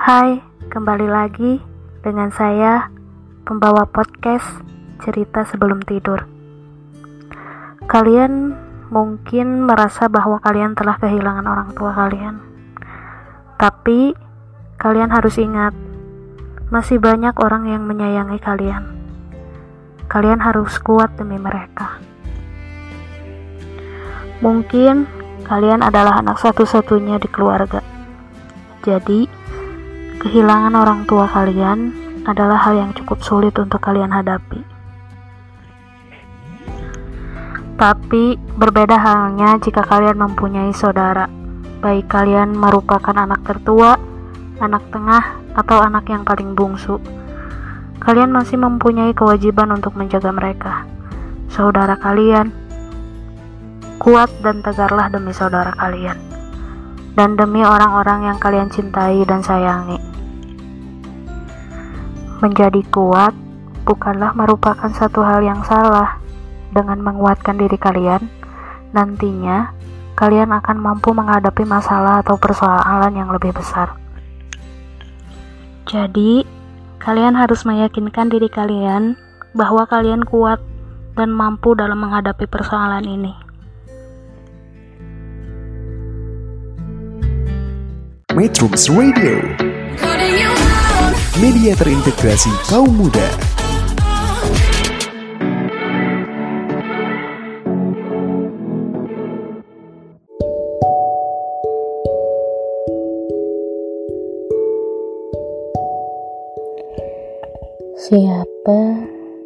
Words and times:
Hai, 0.00 0.40
kembali 0.72 1.12
lagi 1.12 1.60
dengan 2.00 2.32
saya, 2.32 2.88
pembawa 3.44 3.84
podcast 3.84 4.48
cerita 5.04 5.44
sebelum 5.44 5.84
tidur. 5.84 6.24
Kalian 7.84 8.56
mungkin 8.88 9.68
merasa 9.68 10.08
bahwa 10.08 10.40
kalian 10.40 10.72
telah 10.72 10.96
kehilangan 10.96 11.44
orang 11.44 11.76
tua 11.76 11.92
kalian, 11.92 12.40
tapi 13.60 14.16
kalian 14.80 15.12
harus 15.12 15.36
ingat, 15.36 15.76
masih 16.72 16.96
banyak 16.96 17.36
orang 17.36 17.68
yang 17.68 17.84
menyayangi 17.84 18.40
kalian. 18.40 18.88
Kalian 20.08 20.40
harus 20.40 20.80
kuat 20.80 21.12
demi 21.20 21.36
mereka. 21.36 22.00
Mungkin 24.40 25.04
kalian 25.44 25.84
adalah 25.84 26.24
anak 26.24 26.40
satu-satunya 26.40 27.20
di 27.20 27.28
keluarga. 27.28 27.84
Jadi, 28.80 29.39
kehilangan 30.20 30.76
orang 30.76 31.08
tua 31.08 31.24
kalian 31.24 31.96
adalah 32.28 32.60
hal 32.60 32.76
yang 32.76 32.92
cukup 32.92 33.24
sulit 33.24 33.56
untuk 33.56 33.80
kalian 33.80 34.12
hadapi. 34.12 34.60
Tapi, 37.80 38.36
berbeda 38.36 39.00
halnya 39.00 39.56
jika 39.56 39.80
kalian 39.80 40.20
mempunyai 40.20 40.76
saudara, 40.76 41.24
baik 41.80 42.12
kalian 42.12 42.52
merupakan 42.52 43.16
anak 43.16 43.40
tertua, 43.48 43.96
anak 44.60 44.84
tengah, 44.92 45.40
atau 45.56 45.80
anak 45.80 46.04
yang 46.12 46.20
paling 46.28 46.52
bungsu. 46.52 47.00
Kalian 48.04 48.28
masih 48.28 48.60
mempunyai 48.60 49.16
kewajiban 49.16 49.72
untuk 49.72 49.96
menjaga 49.96 50.28
mereka. 50.28 50.84
Saudara 51.48 51.96
kalian, 51.96 52.52
kuat 53.96 54.28
dan 54.44 54.60
tegarlah 54.60 55.08
demi 55.08 55.32
saudara 55.32 55.72
kalian 55.72 56.20
dan 57.18 57.34
demi 57.34 57.60
orang-orang 57.60 58.32
yang 58.32 58.38
kalian 58.38 58.70
cintai 58.70 59.24
dan 59.26 59.42
sayangi. 59.42 60.09
Menjadi 62.40 62.80
kuat 62.88 63.36
bukanlah 63.84 64.32
merupakan 64.32 64.88
satu 64.88 65.20
hal 65.20 65.44
yang 65.44 65.60
salah. 65.60 66.16
Dengan 66.72 67.04
menguatkan 67.04 67.60
diri 67.60 67.76
kalian, 67.76 68.32
nantinya 68.96 69.76
kalian 70.16 70.48
akan 70.48 70.80
mampu 70.80 71.12
menghadapi 71.12 71.68
masalah 71.68 72.24
atau 72.24 72.40
persoalan 72.40 73.12
yang 73.12 73.28
lebih 73.28 73.52
besar. 73.52 73.92
Jadi, 75.84 76.46
kalian 77.02 77.36
harus 77.36 77.68
meyakinkan 77.68 78.32
diri 78.32 78.48
kalian 78.48 79.20
bahwa 79.52 79.84
kalian 79.84 80.24
kuat 80.24 80.62
dan 81.18 81.28
mampu 81.34 81.76
dalam 81.76 82.00
menghadapi 82.00 82.48
persoalan 82.48 83.04
ini. 83.04 83.34
Metrums 88.32 88.86
Radio 88.88 89.42
Media 91.40 91.72
terintegrasi 91.72 92.52
kaum 92.68 93.00
muda 93.00 93.28
Siapa 107.96 108.80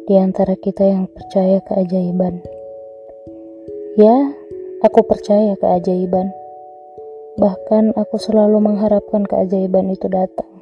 di 0.03 0.19
antara 0.19 0.59
kita 0.59 0.83
yang 0.83 1.07
percaya 1.07 1.63
keajaiban? 1.63 2.43
Ya, 3.95 4.35
aku 4.83 4.99
percaya 5.07 5.55
keajaiban. 5.55 6.27
Bahkan 7.39 7.95
aku 7.95 8.19
selalu 8.19 8.59
mengharapkan 8.59 9.23
keajaiban 9.23 9.95
itu 9.95 10.11
datang. 10.11 10.54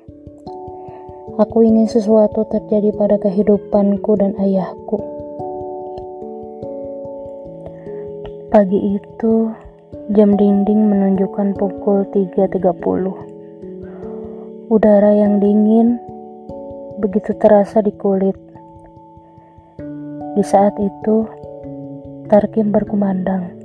Aku 1.33 1.65
ingin 1.65 1.89
sesuatu 1.89 2.45
terjadi 2.45 2.93
pada 2.93 3.17
kehidupanku 3.17 4.21
dan 4.21 4.37
ayahku. 4.37 5.01
Pagi 8.53 9.01
itu, 9.01 9.49
jam 10.13 10.37
dinding 10.37 10.93
menunjukkan 10.93 11.57
pukul 11.57 12.05
3.30. 12.13 14.69
Udara 14.69 15.11
yang 15.17 15.41
dingin 15.41 15.97
begitu 17.01 17.33
terasa 17.41 17.81
di 17.81 17.89
kulit. 17.97 18.37
Di 20.37 20.43
saat 20.45 20.77
itu, 20.77 21.25
Tarkim 22.29 22.69
berkumandang, 22.69 23.57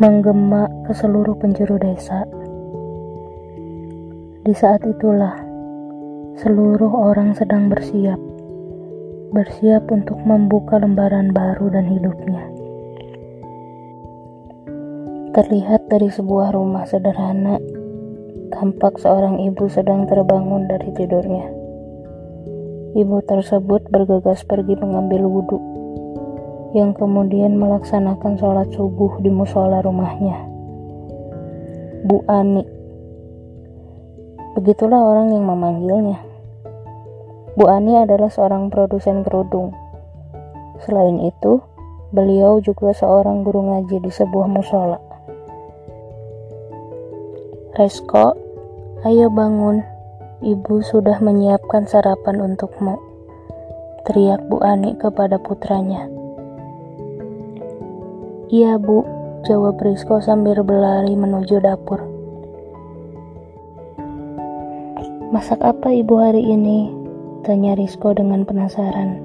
menggema 0.00 0.64
ke 0.88 0.96
seluruh 0.96 1.36
penjuru 1.36 1.76
desa. 1.76 2.24
Di 4.48 4.56
saat 4.56 4.80
itulah, 4.88 5.47
seluruh 6.38 6.94
orang 6.94 7.34
sedang 7.34 7.66
bersiap, 7.66 8.14
bersiap 9.34 9.90
untuk 9.90 10.22
membuka 10.22 10.78
lembaran 10.78 11.34
baru 11.34 11.66
dan 11.66 11.90
hidupnya. 11.90 12.46
Terlihat 15.34 15.90
dari 15.90 16.06
sebuah 16.06 16.54
rumah 16.54 16.86
sederhana, 16.86 17.58
tampak 18.54 19.02
seorang 19.02 19.42
ibu 19.50 19.66
sedang 19.66 20.06
terbangun 20.06 20.70
dari 20.70 20.94
tidurnya. 20.94 21.50
Ibu 22.94 23.18
tersebut 23.26 23.90
bergegas 23.90 24.46
pergi 24.46 24.78
mengambil 24.78 25.26
wudhu, 25.26 25.58
yang 26.70 26.94
kemudian 26.94 27.58
melaksanakan 27.58 28.38
sholat 28.38 28.70
subuh 28.70 29.18
di 29.18 29.30
musola 29.34 29.82
rumahnya. 29.82 30.38
Bu 32.06 32.22
Ani. 32.30 32.62
Begitulah 34.54 35.02
orang 35.02 35.34
yang 35.34 35.42
memanggilnya. 35.42 36.27
Bu 37.58 37.66
Ani 37.66 37.98
adalah 37.98 38.30
seorang 38.30 38.70
produsen 38.70 39.26
kerudung. 39.26 39.74
Selain 40.86 41.18
itu, 41.26 41.58
beliau 42.14 42.62
juga 42.62 42.94
seorang 42.94 43.42
guru 43.42 43.66
ngaji 43.66 43.98
di 43.98 44.14
sebuah 44.14 44.46
musola. 44.46 45.02
Resko, 47.74 48.38
ayo 49.02 49.26
bangun. 49.34 49.82
Ibu 50.38 50.86
sudah 50.86 51.18
menyiapkan 51.18 51.90
sarapan 51.90 52.46
untukmu. 52.46 52.94
Teriak 54.06 54.46
Bu 54.46 54.62
Ani 54.62 54.94
kepada 54.94 55.42
putranya. 55.42 56.06
Iya 58.54 58.78
bu, 58.78 59.02
jawab 59.42 59.82
Rizko 59.82 60.22
sambil 60.22 60.62
berlari 60.62 61.18
menuju 61.18 61.58
dapur. 61.58 62.06
Masak 65.34 65.58
apa 65.58 65.90
ibu 65.90 66.22
hari 66.22 66.40
ini? 66.40 66.97
Tanya 67.46 67.78
Rizko 67.78 68.18
dengan 68.18 68.42
penasaran. 68.42 69.22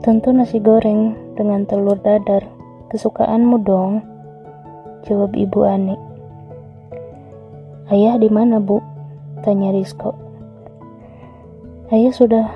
Tentu 0.00 0.32
nasi 0.32 0.56
goreng 0.56 1.12
dengan 1.36 1.68
telur 1.68 2.00
dadar. 2.00 2.40
Kesukaanmu 2.88 3.60
dong, 3.66 4.00
jawab 5.04 5.36
ibu 5.36 5.66
Ani. 5.68 5.92
Ayah 7.92 8.16
di 8.16 8.32
mana 8.32 8.62
bu? 8.62 8.80
Tanya 9.44 9.76
Rizko. 9.76 10.16
Ayah 11.92 12.14
sudah 12.16 12.46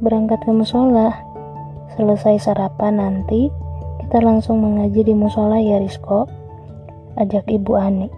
berangkat 0.00 0.40
ke 0.48 0.50
musola. 0.54 1.12
Selesai 1.98 2.40
sarapan 2.40 2.96
nanti, 2.96 3.52
kita 4.00 4.24
langsung 4.24 4.64
mengaji 4.64 5.04
di 5.04 5.12
musola 5.12 5.60
ya 5.60 5.76
Rizko. 5.76 6.24
Ajak 7.20 7.44
ibu 7.52 7.76
Ani. 7.76 8.08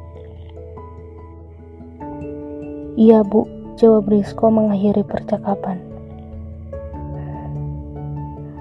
Iya 2.95 3.25
bu, 3.27 3.49
jawab 3.79 4.09
Rizko 4.09 4.49
mengakhiri 4.49 5.05
percakapan. 5.07 5.81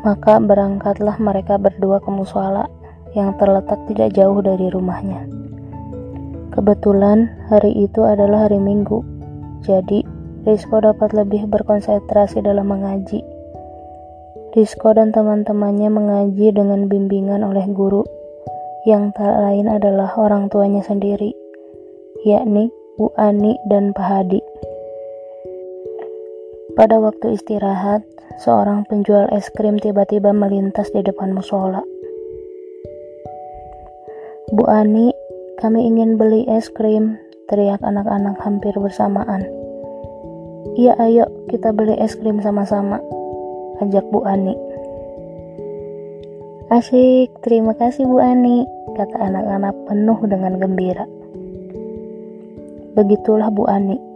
Maka 0.02 0.42
berangkatlah 0.42 1.22
mereka 1.22 1.62
berdua 1.62 2.02
ke 2.02 2.10
musola 2.10 2.66
yang 3.14 3.38
terletak 3.38 3.78
tidak 3.92 4.16
jauh 4.18 4.42
dari 4.42 4.72
rumahnya. 4.74 5.30
Kebetulan 6.52 7.32
hari 7.48 7.72
itu 7.86 8.04
adalah 8.04 8.50
hari 8.50 8.60
Minggu, 8.60 9.00
jadi 9.64 10.04
Rizko 10.44 10.82
dapat 10.82 11.14
lebih 11.14 11.48
berkonsentrasi 11.48 12.42
dalam 12.42 12.68
mengaji. 12.68 13.22
Rizko 14.52 14.92
dan 14.92 15.16
teman-temannya 15.16 15.88
mengaji 15.88 16.52
dengan 16.52 16.92
bimbingan 16.92 17.46
oleh 17.46 17.64
guru 17.72 18.04
yang 18.84 19.14
tak 19.14 19.32
lain 19.38 19.70
adalah 19.70 20.12
orang 20.18 20.50
tuanya 20.50 20.82
sendiri, 20.82 21.32
yakni 22.26 22.74
Bu 22.98 23.14
Ani 23.16 23.56
dan 23.70 23.94
Pak 23.94 24.04
Hadi. 24.04 24.51
Pada 26.72 27.04
waktu 27.04 27.36
istirahat, 27.36 28.08
seorang 28.40 28.88
penjual 28.88 29.28
es 29.36 29.52
krim 29.52 29.76
tiba-tiba 29.76 30.32
melintas 30.32 30.88
di 30.96 31.04
depan 31.04 31.36
musola. 31.36 31.84
Bu 34.56 34.64
Ani, 34.72 35.12
kami 35.60 35.84
ingin 35.84 36.16
beli 36.16 36.48
es 36.48 36.72
krim, 36.72 37.20
teriak 37.52 37.84
anak-anak 37.84 38.40
hampir 38.40 38.72
bersamaan. 38.80 39.44
Iya 40.80 40.96
ayo 41.00 41.28
kita 41.52 41.76
beli 41.76 42.00
es 42.00 42.16
krim 42.16 42.40
sama-sama, 42.40 43.04
ajak 43.84 44.08
Bu 44.08 44.24
Ani. 44.24 44.56
Asyik, 46.72 47.36
terima 47.44 47.76
kasih 47.76 48.08
Bu 48.08 48.24
Ani, 48.24 48.64
kata 48.96 49.20
anak-anak 49.20 49.76
penuh 49.92 50.20
dengan 50.24 50.56
gembira. 50.56 51.04
Begitulah 52.96 53.52
Bu 53.52 53.68
Ani. 53.68 54.11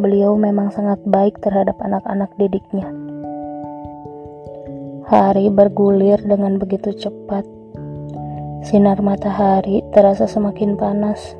Beliau 0.00 0.40
memang 0.40 0.72
sangat 0.72 1.04
baik 1.04 1.36
terhadap 1.44 1.76
anak-anak 1.84 2.32
didiknya. 2.40 2.88
Hari 5.04 5.52
bergulir 5.52 6.16
dengan 6.24 6.56
begitu 6.56 6.96
cepat. 6.96 7.44
Sinar 8.64 9.04
matahari 9.04 9.84
terasa 9.92 10.24
semakin 10.24 10.80
panas. 10.80 11.36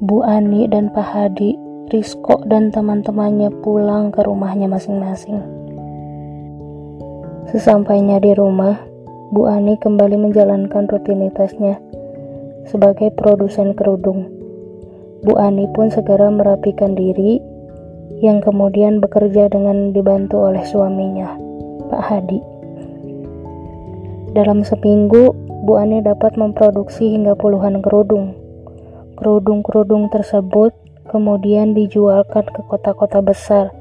Bu 0.00 0.24
Ani 0.24 0.64
dan 0.70 0.88
Pak 0.94 1.04
Hadi, 1.12 1.58
Rizko 1.92 2.40
dan 2.48 2.72
teman-temannya 2.72 3.52
pulang 3.60 4.16
ke 4.16 4.24
rumahnya 4.24 4.70
masing-masing. 4.70 5.42
Sesampainya 7.52 8.16
di 8.16 8.32
rumah, 8.32 8.80
Bu 9.28 9.44
Ani 9.44 9.76
kembali 9.76 10.16
menjalankan 10.16 10.88
rutinitasnya 10.88 11.76
sebagai 12.64 13.12
produsen 13.12 13.76
kerudung. 13.76 14.24
Bu 15.20 15.36
Ani 15.36 15.68
pun 15.76 15.92
segera 15.92 16.32
merapikan 16.32 16.96
diri 16.96 17.57
yang 18.18 18.40
kemudian 18.40 18.98
bekerja 18.98 19.52
dengan 19.52 19.92
dibantu 19.92 20.48
oleh 20.48 20.64
suaminya, 20.64 21.36
Pak 21.92 22.02
Hadi. 22.02 22.40
Dalam 24.32 24.64
seminggu, 24.64 25.32
Bu 25.64 25.76
Ani 25.76 26.00
dapat 26.00 26.36
memproduksi 26.36 27.12
hingga 27.12 27.36
puluhan 27.36 27.84
kerudung. 27.84 28.36
Kerudung-kerudung 29.18 30.08
tersebut 30.08 30.72
kemudian 31.08 31.72
dijualkan 31.72 32.46
ke 32.46 32.60
kota-kota 32.68 33.24
besar 33.24 33.72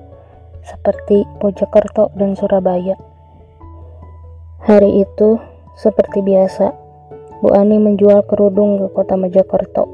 seperti 0.64 1.24
Mojokerto 1.40 2.12
dan 2.18 2.36
Surabaya. 2.36 3.00
Hari 4.64 5.06
itu, 5.06 5.40
seperti 5.80 6.20
biasa, 6.26 6.74
Bu 7.40 7.54
Ani 7.54 7.78
menjual 7.78 8.26
kerudung 8.26 8.82
ke 8.82 8.88
kota 8.92 9.14
Mojokerto 9.14 9.86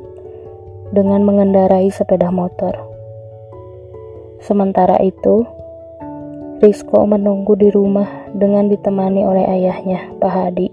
dengan 0.95 1.25
mengendarai 1.25 1.91
sepeda 1.91 2.31
motor. 2.31 2.92
Sementara 4.43 4.99
itu, 4.99 5.47
Rizko 6.59 7.07
menunggu 7.07 7.55
di 7.55 7.71
rumah 7.71 8.27
dengan 8.35 8.67
ditemani 8.67 9.23
oleh 9.23 9.47
ayahnya, 9.47 10.11
Pak 10.19 10.31
Hadi. 10.35 10.67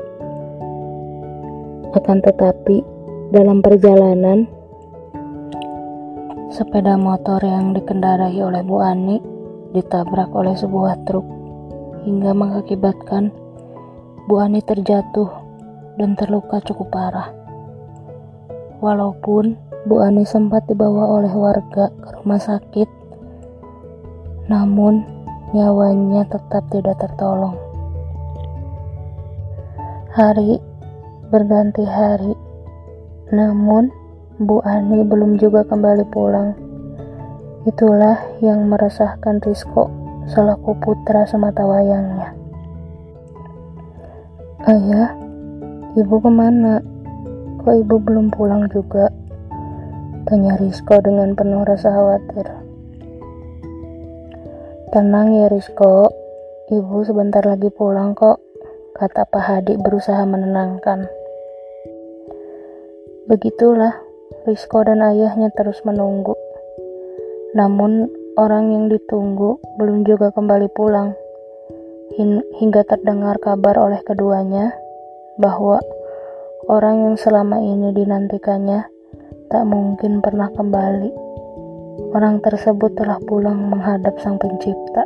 Akan 1.95 2.19
tetapi, 2.19 2.83
dalam 3.31 3.63
perjalanan, 3.63 4.51
sepeda 6.51 6.99
motor 6.99 7.39
yang 7.47 7.71
dikendarai 7.71 8.43
oleh 8.43 8.59
Bu 8.67 8.83
Ani 8.83 9.23
ditabrak 9.71 10.35
oleh 10.35 10.59
sebuah 10.59 11.07
truk 11.07 11.23
hingga 12.03 12.35
mengakibatkan 12.35 13.31
Bu 14.27 14.43
Ani 14.43 14.67
terjatuh 14.67 15.31
dan 15.95 16.19
terluka 16.19 16.59
cukup 16.67 16.91
parah. 16.91 17.31
Walaupun 18.83 19.55
Bu 19.87 20.03
Ani 20.03 20.27
sempat 20.27 20.67
dibawa 20.67 21.23
oleh 21.23 21.31
warga 21.31 21.95
ke 22.03 22.09
rumah 22.19 22.43
sakit, 22.43 23.00
namun 24.51 25.07
nyawanya 25.55 26.27
tetap 26.27 26.67
tidak 26.75 26.99
tertolong. 26.99 27.55
Hari 30.11 30.59
berganti 31.31 31.87
hari, 31.87 32.35
namun 33.31 33.95
Bu 34.43 34.59
Ani 34.67 35.07
belum 35.07 35.39
juga 35.39 35.63
kembali 35.63 36.03
pulang. 36.11 36.59
Itulah 37.63 38.19
yang 38.43 38.67
meresahkan 38.67 39.39
Rizko 39.39 39.87
selaku 40.27 40.75
putra 40.83 41.23
semata 41.31 41.63
wayangnya. 41.63 42.35
Ayah, 44.67 45.15
ibu 45.95 46.17
ke 46.19 46.31
mana? 46.33 46.83
Kok 47.63 47.87
ibu 47.87 48.03
belum 48.03 48.35
pulang 48.35 48.67
juga? 48.67 49.15
Tanya 50.27 50.59
Rizko 50.59 50.99
dengan 50.99 51.39
penuh 51.39 51.63
rasa 51.63 51.95
khawatir. 51.95 52.60
Tenang 54.91 55.39
ya 55.39 55.47
Rizko, 55.47 56.11
ibu 56.67 57.07
sebentar 57.07 57.47
lagi 57.47 57.71
pulang 57.71 58.11
kok, 58.19 58.43
kata 58.99 59.23
Pak 59.23 59.39
Hadi 59.39 59.79
berusaha 59.79 60.19
menenangkan. 60.27 61.07
Begitulah, 63.31 63.95
Rizko 64.51 64.83
dan 64.83 64.99
ayahnya 65.07 65.55
terus 65.55 65.79
menunggu. 65.87 66.35
Namun, 67.55 68.11
orang 68.35 68.75
yang 68.75 68.91
ditunggu 68.91 69.63
belum 69.79 70.03
juga 70.03 70.35
kembali 70.35 70.67
pulang. 70.75 71.15
Hingga 72.59 72.83
terdengar 72.83 73.39
kabar 73.39 73.79
oleh 73.79 74.03
keduanya 74.03 74.75
bahwa 75.39 75.79
orang 76.67 77.07
yang 77.07 77.15
selama 77.15 77.63
ini 77.63 77.95
dinantikannya 77.95 78.91
tak 79.55 79.63
mungkin 79.71 80.19
pernah 80.19 80.51
kembali. 80.51 81.31
Orang 82.15 82.39
tersebut 82.39 82.95
telah 82.95 83.19
pulang 83.27 83.67
menghadap 83.67 84.15
Sang 84.23 84.39
Pencipta. 84.39 85.03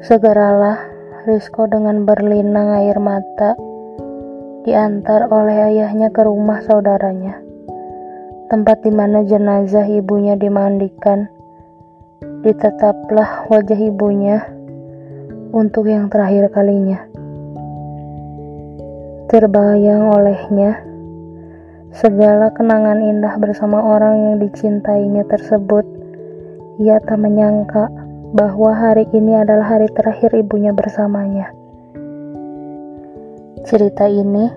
Segeralah 0.00 0.80
Rizko 1.28 1.68
dengan 1.68 2.08
berlinang 2.08 2.72
air 2.80 2.96
mata 2.96 3.52
diantar 4.64 5.28
oleh 5.28 5.68
ayahnya 5.68 6.08
ke 6.08 6.24
rumah 6.24 6.64
saudaranya, 6.64 7.36
tempat 8.48 8.80
di 8.80 8.88
mana 8.88 9.20
jenazah 9.28 9.84
ibunya 9.84 10.32
dimandikan. 10.40 11.28
Ditetaplah 12.40 13.52
wajah 13.52 13.76
ibunya 13.76 14.48
untuk 15.52 15.92
yang 15.92 16.08
terakhir 16.08 16.48
kalinya. 16.48 17.04
Terbayang 19.28 20.08
olehnya 20.08 20.87
Segala 21.96 22.52
kenangan 22.52 23.00
indah 23.00 23.40
bersama 23.40 23.80
orang 23.80 24.16
yang 24.20 24.36
dicintainya 24.44 25.24
tersebut, 25.24 25.88
ia 26.76 27.00
tak 27.00 27.16
menyangka 27.16 27.88
bahwa 28.36 28.76
hari 28.76 29.08
ini 29.16 29.40
adalah 29.40 29.78
hari 29.78 29.88
terakhir 29.96 30.36
ibunya 30.36 30.76
bersamanya. 30.76 31.48
Cerita 33.64 34.04
ini 34.04 34.52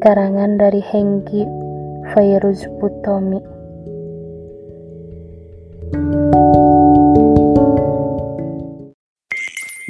karangan 0.00 0.56
dari 0.56 0.80
Hengki 0.80 1.44
Fairuz 2.16 2.64
Putomi. 2.80 3.40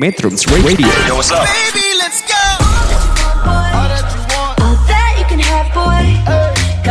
Metrums 0.00 0.48
Radio 0.48 0.90
Yo, 1.06 1.20
what's 1.20 1.30
up? 1.30 1.44
Baby, 1.44 1.86
let's 2.00 2.24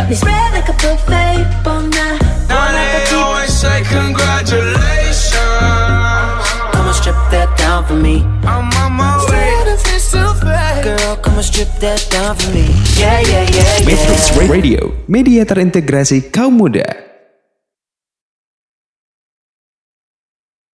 Got 0.00 0.08
me 0.08 0.16
spread 0.16 0.52
like 0.56 0.64
a 0.64 0.72
buffet. 0.80 1.44
Bon 1.60 1.84
Now 2.48 2.72
they 2.72 3.04
always 3.12 3.52
say 3.52 3.84
congratulations. 3.84 5.36
Come 6.72 6.88
and 6.88 6.96
strip 6.96 7.20
that 7.28 7.52
down 7.60 7.84
for 7.84 8.00
me. 8.00 8.24
I'm 8.48 8.72
on 8.80 8.96
my 8.96 9.20
way. 9.28 9.60
Girl, 10.80 11.16
come 11.20 11.36
and 11.36 11.44
strip 11.44 11.68
that 11.84 12.00
down 12.08 12.32
for 12.34 12.48
me. 12.48 12.72
Yeah, 12.96 13.20
yeah, 13.20 13.44
yeah, 13.44 13.84
Metrums 13.84 14.32
yeah. 14.32 14.48
Radio 14.48 14.80
Media 15.04 15.44
terintegrasi 15.44 16.32
kaum 16.32 16.56
muda 16.56 17.09